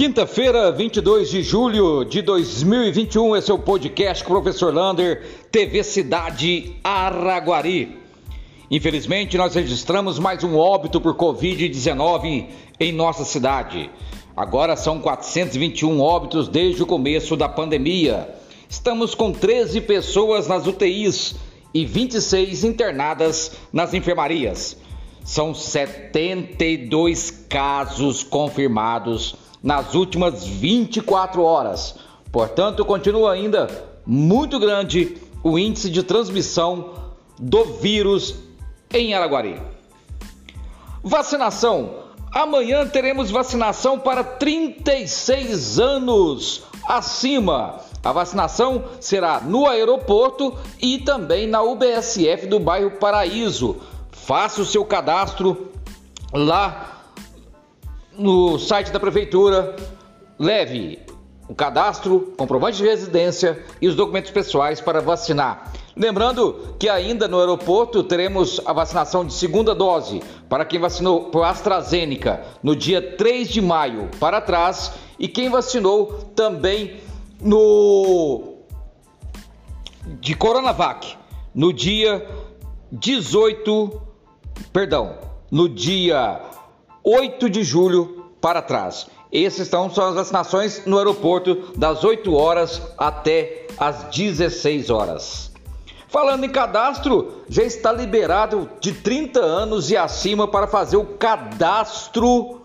Quinta-feira, 0.00 0.72
22 0.72 1.28
de 1.28 1.42
julho 1.42 2.06
de 2.06 2.22
2021, 2.22 3.36
esse 3.36 3.50
é 3.50 3.54
o 3.54 3.58
podcast 3.58 4.24
com 4.24 4.32
o 4.32 4.40
professor 4.40 4.72
Lander, 4.72 5.22
TV 5.52 5.84
Cidade 5.84 6.74
Araguari. 6.82 7.98
Infelizmente, 8.70 9.36
nós 9.36 9.54
registramos 9.54 10.18
mais 10.18 10.42
um 10.42 10.56
óbito 10.56 11.02
por 11.02 11.14
Covid-19 11.14 12.46
em 12.80 12.92
nossa 12.92 13.26
cidade. 13.26 13.90
Agora 14.34 14.74
são 14.74 15.00
421 15.00 16.00
óbitos 16.00 16.48
desde 16.48 16.82
o 16.82 16.86
começo 16.86 17.36
da 17.36 17.46
pandemia. 17.46 18.26
Estamos 18.70 19.14
com 19.14 19.30
13 19.30 19.82
pessoas 19.82 20.48
nas 20.48 20.66
UTIs 20.66 21.34
e 21.74 21.84
26 21.84 22.64
internadas 22.64 23.52
nas 23.70 23.92
enfermarias. 23.92 24.78
São 25.22 25.52
72 25.54 27.44
casos 27.50 28.22
confirmados 28.22 29.49
nas 29.62 29.94
últimas 29.94 30.44
24 30.46 31.42
horas. 31.42 31.96
Portanto, 32.32 32.84
continua 32.84 33.32
ainda 33.32 33.68
muito 34.06 34.58
grande 34.58 35.18
o 35.42 35.58
índice 35.58 35.90
de 35.90 36.02
transmissão 36.02 36.94
do 37.38 37.64
vírus 37.64 38.34
em 38.92 39.14
Araguari. 39.14 39.60
Vacinação. 41.02 42.10
Amanhã 42.32 42.86
teremos 42.86 43.30
vacinação 43.30 43.98
para 43.98 44.22
36 44.22 45.80
anos 45.80 46.62
acima. 46.86 47.80
A 48.02 48.12
vacinação 48.12 48.84
será 49.00 49.40
no 49.40 49.66
aeroporto 49.66 50.56
e 50.80 50.98
também 50.98 51.46
na 51.46 51.62
UBSF 51.62 52.46
do 52.46 52.60
bairro 52.60 52.92
Paraíso. 52.92 53.76
Faça 54.10 54.62
o 54.62 54.66
seu 54.66 54.84
cadastro 54.84 55.72
lá 56.32 56.99
no 58.20 58.58
site 58.58 58.92
da 58.92 59.00
prefeitura, 59.00 59.74
leve 60.38 60.98
o 61.48 61.54
cadastro, 61.54 62.34
comprovante 62.36 62.76
de 62.76 62.84
residência 62.84 63.64
e 63.80 63.88
os 63.88 63.96
documentos 63.96 64.30
pessoais 64.30 64.80
para 64.80 65.00
vacinar. 65.00 65.72
Lembrando 65.96 66.76
que 66.78 66.88
ainda 66.88 67.26
no 67.26 67.40
aeroporto 67.40 68.04
teremos 68.04 68.60
a 68.66 68.72
vacinação 68.72 69.24
de 69.24 69.32
segunda 69.32 69.74
dose 69.74 70.22
para 70.48 70.64
quem 70.64 70.78
vacinou 70.78 71.24
por 71.24 71.44
AstraZeneca 71.44 72.44
no 72.62 72.76
dia 72.76 73.00
3 73.16 73.48
de 73.48 73.60
maio 73.60 74.08
para 74.20 74.40
trás 74.40 74.92
e 75.18 75.26
quem 75.26 75.48
vacinou 75.48 76.30
também 76.36 77.00
no 77.40 78.58
de 80.20 80.34
Coronavac 80.34 81.16
no 81.54 81.72
dia 81.72 82.26
18, 82.92 84.00
perdão, 84.72 85.16
no 85.50 85.68
dia 85.68 86.49
8 87.02 87.48
de 87.48 87.62
julho 87.62 88.26
para 88.40 88.62
trás. 88.62 89.06
Essas 89.32 89.68
são 89.68 89.86
as 89.86 90.14
vacinações 90.14 90.84
no 90.86 90.98
aeroporto 90.98 91.72
das 91.76 92.02
8 92.02 92.34
horas 92.34 92.82
até 92.98 93.66
as 93.78 94.04
16 94.04 94.90
horas. 94.90 95.50
Falando 96.08 96.44
em 96.44 96.48
cadastro, 96.48 97.44
já 97.48 97.62
está 97.62 97.92
liberado 97.92 98.68
de 98.80 98.92
30 98.92 99.38
anos 99.40 99.90
e 99.92 99.96
acima 99.96 100.48
para 100.48 100.66
fazer 100.66 100.96
o 100.96 101.06
cadastro 101.06 102.62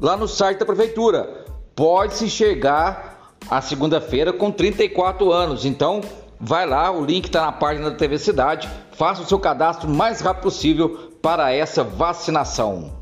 lá 0.00 0.16
no 0.16 0.28
site 0.28 0.58
da 0.58 0.66
prefeitura. 0.66 1.44
Pode-se 1.74 2.30
chegar 2.30 3.32
a 3.50 3.60
segunda-feira 3.60 4.32
com 4.32 4.52
34 4.52 5.32
anos. 5.32 5.64
Então, 5.64 6.00
vai 6.40 6.66
lá, 6.66 6.90
o 6.92 7.04
link 7.04 7.24
está 7.24 7.46
na 7.46 7.52
página 7.52 7.90
da 7.90 7.96
TV 7.96 8.16
Cidade. 8.16 8.68
Faça 8.92 9.22
o 9.22 9.26
seu 9.26 9.40
cadastro 9.40 9.90
o 9.90 9.94
mais 9.94 10.20
rápido 10.20 10.44
possível 10.44 11.10
para 11.20 11.52
essa 11.52 11.82
vacinação. 11.82 12.92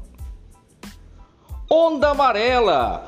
Onda 1.69 2.11
Amarela. 2.11 3.05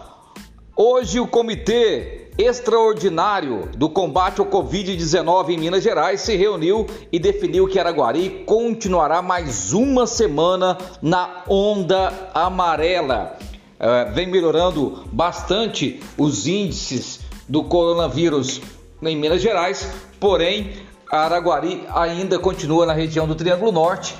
Hoje 0.77 1.20
o 1.20 1.29
Comitê 1.29 2.33
Extraordinário 2.36 3.69
do 3.77 3.89
Combate 3.89 4.41
ao 4.41 4.46
Covid-19 4.46 5.51
em 5.51 5.58
Minas 5.58 5.85
Gerais 5.85 6.23
se 6.23 6.35
reuniu 6.35 6.85
e 7.13 7.20
definiu 7.20 7.68
que 7.68 7.79
Araguari 7.79 8.42
continuará 8.45 9.23
mais 9.23 9.73
uma 9.73 10.08
semana 10.08 10.77
na 11.01 11.45
Onda 11.48 12.13
Amarela. 12.35 13.39
Uh, 13.79 14.13
vem 14.13 14.27
melhorando 14.27 15.05
bastante 15.13 16.01
os 16.17 16.48
índices 16.48 17.20
do 17.48 17.63
coronavírus 17.63 18.61
em 19.01 19.17
Minas 19.17 19.41
Gerais, 19.41 19.89
porém 20.18 20.73
Araguari 21.08 21.85
ainda 21.95 22.41
continua 22.41 22.85
na 22.85 22.92
região 22.92 23.24
do 23.24 23.36
Triângulo 23.36 23.70
Norte 23.70 24.17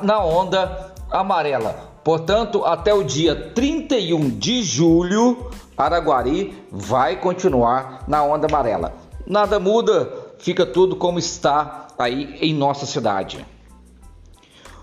na 0.00 0.24
onda 0.24 0.94
amarela. 1.10 1.93
Portanto, 2.04 2.62
até 2.66 2.92
o 2.92 3.02
dia 3.02 3.34
31 3.34 4.28
de 4.28 4.62
julho, 4.62 5.50
Araguari 5.74 6.54
vai 6.70 7.18
continuar 7.18 8.04
na 8.06 8.22
onda 8.22 8.46
amarela. 8.46 8.94
Nada 9.26 9.58
muda, 9.58 10.12
fica 10.38 10.66
tudo 10.66 10.96
como 10.96 11.18
está 11.18 11.88
aí 11.98 12.36
em 12.42 12.52
nossa 12.52 12.84
cidade. 12.84 13.44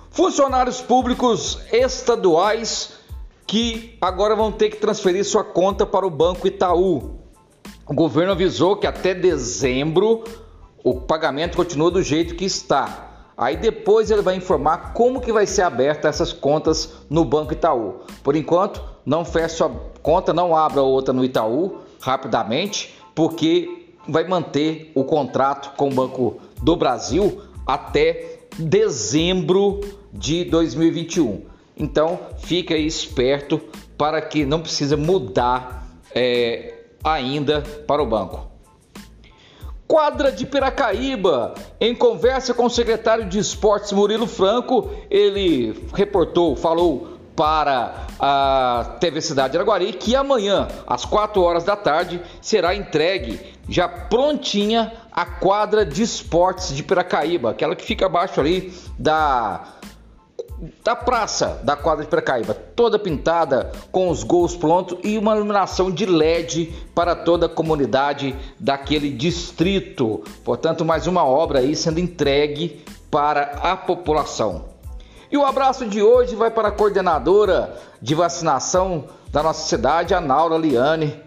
Funcionários 0.10 0.82
públicos 0.82 1.60
estaduais 1.72 2.94
que 3.46 3.98
agora 4.02 4.36
vão 4.36 4.52
ter 4.52 4.72
que 4.72 4.78
transferir 4.78 5.24
sua 5.24 5.44
conta 5.44 5.86
para 5.86 6.08
o 6.08 6.10
Banco 6.10 6.48
Itaú. 6.48 7.20
O 7.88 7.94
governo 7.94 8.32
avisou 8.32 8.78
que 8.78 8.88
até 8.88 9.14
dezembro 9.14 10.24
o 10.84 11.00
pagamento 11.02 11.56
continua 11.56 11.92
do 11.92 12.02
jeito 12.02 12.36
que 12.36 12.46
está. 12.46 13.11
Aí 13.38 13.58
depois 13.58 14.12
ele 14.12 14.22
vai 14.22 14.36
informar 14.36 14.94
como 14.94 15.22
que 15.22 15.32
vai 15.32 15.46
ser 15.46 15.64
aberta 15.64 16.08
essas 16.08 16.32
contas 16.34 16.94
no 17.10 17.26
Banco 17.26 17.54
Itaú. 17.54 18.02
Por 18.24 18.36
enquanto, 18.36 18.84
não 19.06 19.26
feche 19.26 19.56
sua 19.56 19.70
conta, 20.02 20.34
não 20.34 20.56
abra 20.56 20.82
outra 20.82 21.14
no 21.14 21.24
Itaú 21.24 21.80
rapidamente, 22.00 22.94
porque 23.16 23.94
vai 24.08 24.28
manter 24.28 24.92
o 24.96 25.04
contrato 25.04 25.76
com 25.76 25.88
o 25.88 25.94
Banco 25.94 26.38
do 26.62 26.76
Brasil 26.76 27.42
até 27.66 28.40
dezembro 28.58 29.82
de 30.12 30.44
2021. 30.46 31.44
Então, 31.78 32.20
fique 32.40 32.74
aí 32.74 32.86
esperto 32.86 33.60
para 33.98 34.22
que 34.22 34.46
não 34.46 34.60
precisa 34.60 34.98
mudar 34.98 35.88
é, 36.14 36.74
ainda 37.04 37.62
para 37.88 38.02
o 38.02 38.06
banco. 38.06 38.51
Quadra 39.92 40.32
de 40.32 40.46
Piracaíba. 40.46 41.54
Em 41.78 41.94
conversa 41.94 42.54
com 42.54 42.64
o 42.64 42.70
secretário 42.70 43.26
de 43.26 43.38
Esportes 43.38 43.92
Murilo 43.92 44.26
Franco, 44.26 44.90
ele 45.10 45.86
reportou, 45.94 46.56
falou 46.56 47.18
para 47.36 48.08
a 48.18 48.96
TV 49.02 49.20
Cidade 49.20 49.52
de 49.52 49.58
Araguari 49.58 49.92
que 49.92 50.16
amanhã, 50.16 50.70
às 50.88 51.04
4 51.04 51.42
horas 51.42 51.66
da 51.66 51.76
tarde, 51.76 52.22
será 52.40 52.74
entregue 52.74 53.38
já 53.68 53.90
prontinha 53.90 54.94
a 55.12 55.26
quadra 55.26 55.86
de 55.86 56.02
esportes 56.02 56.74
de 56.74 56.84
Piracaíba, 56.84 57.52
aquela 57.52 57.76
que 57.76 57.84
fica 57.84 58.06
abaixo 58.06 58.40
ali 58.40 58.74
da 58.98 59.62
da 60.84 60.96
praça 60.96 61.60
da 61.64 61.76
quadra 61.76 62.04
de 62.04 62.10
Precaíba, 62.10 62.54
toda 62.54 63.00
pintada 63.00 63.72
com 63.92 64.10
os 64.10 64.24
gols 64.24 64.56
prontos 64.56 64.98
e 65.04 65.18
uma 65.18 65.36
iluminação 65.36 65.90
de 65.90 66.06
LED 66.06 66.72
para 66.94 67.16
toda 67.16 67.48
a 67.48 67.50
comunidade 67.50 68.36
daquele 68.60 69.10
distrito. 69.10 70.24
Portanto, 70.44 70.86
mais 70.86 71.08
uma 71.08 71.26
obra 71.26 71.60
aí 71.60 71.76
sendo 71.76 72.00
entregue 72.00 72.84
para 73.10 73.60
a 73.64 73.76
população. 73.76 74.66
E 75.32 75.38
o 75.38 75.46
abraço 75.46 75.86
de 75.86 76.02
hoje 76.02 76.36
vai 76.36 76.52
para 76.52 76.68
a 76.68 76.72
coordenadora 76.72 77.78
de 78.02 78.14
vacinação 78.14 79.06
da 79.30 79.42
nossa 79.42 79.68
cidade, 79.68 80.14
a 80.14 80.20
Naura 80.20 80.58
Liane, 80.58 81.18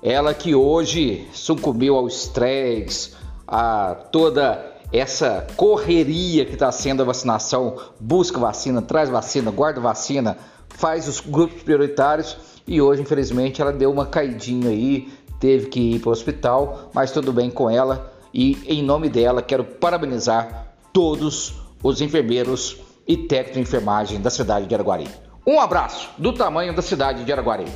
ela 0.00 0.32
que 0.32 0.54
hoje 0.54 1.28
sucumbiu 1.32 1.96
ao 1.96 2.06
estresse, 2.06 3.14
a 3.46 3.96
toda 4.12 4.77
essa 4.92 5.46
correria 5.56 6.44
que 6.44 6.54
está 6.54 6.72
sendo 6.72 7.02
a 7.02 7.06
vacinação, 7.06 7.76
busca 8.00 8.38
vacina, 8.38 8.80
traz 8.80 9.10
vacina, 9.10 9.50
guarda 9.50 9.80
vacina, 9.80 10.38
faz 10.68 11.06
os 11.08 11.20
grupos 11.20 11.62
prioritários 11.62 12.36
e 12.66 12.80
hoje, 12.80 13.02
infelizmente, 13.02 13.60
ela 13.60 13.72
deu 13.72 13.90
uma 13.90 14.06
caidinha 14.06 14.70
aí, 14.70 15.12
teve 15.38 15.66
que 15.66 15.80
ir 15.94 16.00
para 16.00 16.10
o 16.10 16.12
hospital, 16.12 16.90
mas 16.92 17.10
tudo 17.10 17.32
bem 17.32 17.50
com 17.50 17.68
ela 17.70 18.12
e 18.32 18.58
em 18.66 18.82
nome 18.82 19.08
dela 19.08 19.42
quero 19.42 19.64
parabenizar 19.64 20.74
todos 20.92 21.54
os 21.82 22.00
enfermeiros 22.00 22.76
e 23.06 23.16
técnicos 23.16 23.54
de 23.54 23.60
enfermagem 23.60 24.20
da 24.20 24.30
cidade 24.30 24.66
de 24.66 24.74
Araguari. 24.74 25.08
Um 25.46 25.60
abraço 25.60 26.10
do 26.18 26.32
tamanho 26.32 26.74
da 26.74 26.82
cidade 26.82 27.24
de 27.24 27.32
Araguari. 27.32 27.66